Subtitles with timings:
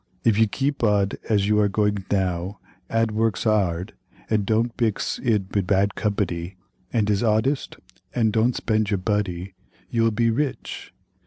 [0.23, 2.57] If you keep od as you are goidg dow,
[2.89, 3.93] ad works hard,
[4.31, 6.55] ad dod't bix id bad cobpady,
[6.91, 7.75] ad is hodest,
[8.15, 9.53] ad dod't spend your buddy,
[9.91, 10.91] you will be rich.